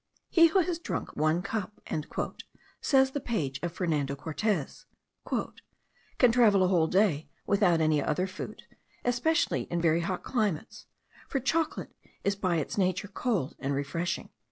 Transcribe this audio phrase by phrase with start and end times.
[0.31, 1.79] "He who has drunk one cup,"
[2.81, 4.87] says the page of Fernando Cortez,
[5.29, 8.63] "can travel a whole day without any other food,
[9.05, 10.87] especially in very hot climates;
[11.29, 14.29] for chocolate is by its nature cold and refreshing."